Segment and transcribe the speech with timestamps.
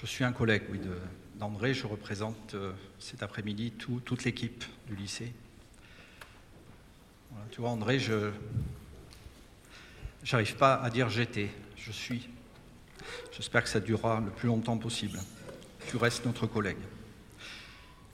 [0.00, 0.64] Je suis un collègue,
[1.36, 1.72] d'André.
[1.72, 5.32] Je représente euh, cet après-midi toute l'équipe du lycée.
[7.52, 8.30] tu vois, André, je
[10.32, 12.28] n'arrive pas à dire j'étais, je suis.
[13.36, 15.20] J'espère que ça durera le plus longtemps possible.
[15.88, 16.78] Tu restes notre collègue.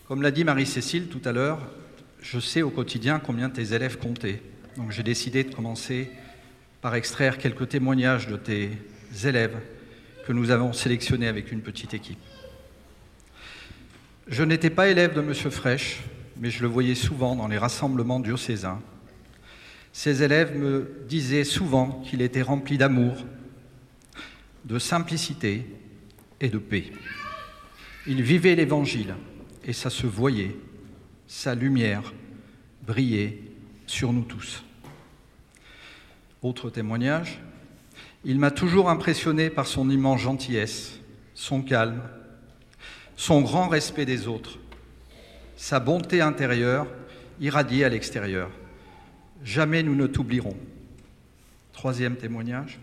[0.07, 1.61] Comme l'a dit Marie-Cécile tout à l'heure,
[2.21, 4.43] je sais au quotidien combien tes élèves comptaient.
[4.77, 6.11] Donc j'ai décidé de commencer
[6.83, 8.71] par extraire quelques témoignages de tes
[9.25, 9.59] élèves
[10.31, 12.21] que nous avons sélectionnés avec une petite équipe.
[14.29, 15.35] Je n'étais pas élève de M.
[15.35, 16.05] Fraîche,
[16.37, 18.81] mais je le voyais souvent dans les rassemblements diocésains.
[19.93, 23.17] Ces élèves me disaient souvent qu'il était rempli d'amour,
[24.67, 25.67] de simplicité
[26.41, 26.93] et de paix.
[28.07, 29.17] Il vivait l'Évangile
[29.65, 30.55] et ça se voyait,
[31.27, 32.15] sa lumière
[32.87, 33.41] brillait
[33.89, 34.63] sur nous tous.
[36.41, 37.41] Autre témoignage,
[38.25, 40.99] il m'a toujours impressionné par son immense gentillesse,
[41.35, 42.03] son calme,
[43.17, 44.59] son grand respect des autres,
[45.57, 46.87] sa bonté intérieure
[47.41, 48.51] irradiée à l'extérieur.
[49.43, 50.57] Jamais nous ne t'oublierons.
[51.73, 52.79] Troisième témoignage.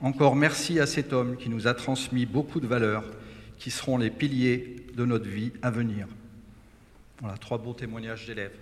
[0.00, 3.04] Encore merci à cet homme qui nous a transmis beaucoup de valeurs
[3.58, 6.06] qui seront les piliers de notre vie à venir.
[7.20, 8.56] Voilà, trois beaux témoignages d'élèves.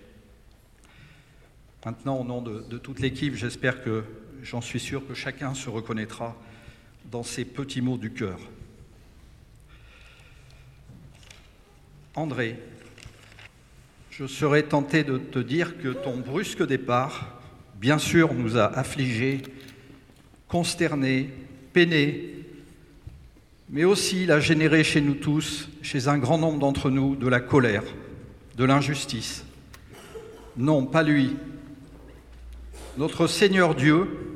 [1.85, 4.05] Maintenant, au nom de, toute l'équipe, j'espère que,
[4.43, 6.37] j'en suis sûr, que chacun se reconnaîtra
[7.11, 8.39] dans ces petits mots du cœur.
[12.15, 12.59] André,
[14.11, 17.41] je serais tenté de te dire que ton brusque départ,
[17.77, 19.43] bien sûr, nous a affligés,
[20.49, 21.31] consternés,
[21.73, 22.45] peinés,
[23.71, 27.29] mais aussi il a généré chez nous tous, chez un grand nombre d'entre nous, de
[27.29, 27.85] la colère,
[28.57, 29.45] de l'injustice.
[30.59, 31.35] Non, pas lui,
[32.99, 34.32] notre Seigneur Dieu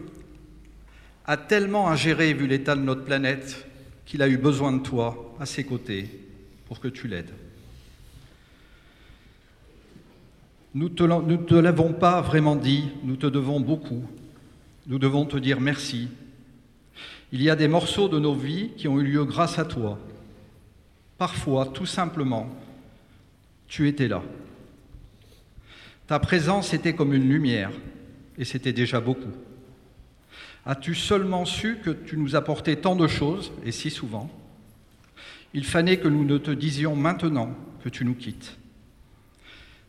[1.27, 3.67] a tellement ingéré, vu l'état de notre planète,
[4.05, 6.09] qu'il a eu besoin de toi à ses côtés
[6.67, 7.33] pour que tu l'aides.
[10.75, 14.05] Nous ne te l'avons pas vraiment dit, nous te devons beaucoup.
[14.86, 16.09] Nous devons te dire merci.
[17.33, 19.98] Il y a des morceaux de nos vies qui ont eu lieu grâce à toi.
[21.19, 22.48] Parfois, tout simplement,
[23.67, 24.23] tu étais là.
[26.07, 27.73] Ta présence était comme une lumière
[28.39, 29.33] et c'était déjà beaucoup.
[30.67, 34.29] As-tu seulement su que tu nous apportais tant de choses, et si souvent?
[35.55, 37.55] Il fallait que nous ne te disions maintenant
[37.85, 38.59] que tu nous quittes.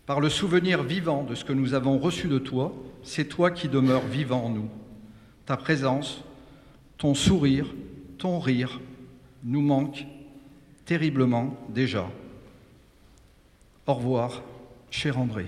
[0.05, 2.73] Par le souvenir vivant de ce que nous avons reçu de toi,
[3.03, 4.69] c'est toi qui demeures vivant en nous.
[5.47, 6.23] Ta présence,
[6.97, 7.73] ton sourire,
[8.19, 8.79] ton rire
[9.43, 10.05] nous manquent
[10.85, 12.07] terriblement déjà.
[13.87, 14.43] Au revoir,
[14.91, 15.47] cher André.